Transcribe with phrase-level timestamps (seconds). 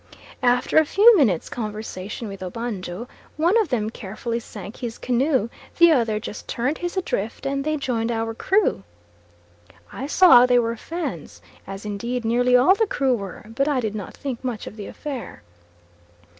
[0.41, 3.07] After a few minutes' conversation with Obanjo
[3.37, 7.77] one of them carefully sank his canoe; the other just turned his adrift and they
[7.77, 8.81] joined our crew.
[9.93, 13.93] I saw they were Fans, as indeed nearly all the crew were, but I did
[13.93, 15.43] not think much of the affair.